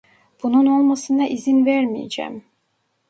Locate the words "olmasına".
0.65-1.27